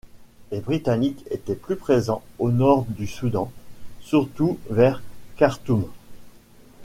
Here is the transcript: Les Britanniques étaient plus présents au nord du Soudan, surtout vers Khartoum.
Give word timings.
Les 0.51 0.61
Britanniques 0.61 1.25
étaient 1.29 1.53
plus 1.53 1.75
présents 1.75 2.23
au 2.39 2.49
nord 2.49 2.85
du 2.89 3.05
Soudan, 3.05 3.51
surtout 3.99 4.57
vers 4.71 5.03
Khartoum. 5.37 5.85